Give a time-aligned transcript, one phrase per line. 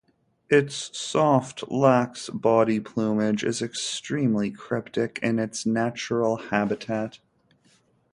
[0.49, 7.19] Its soft, lax body plumage is extremely cryptic in its natural habitat.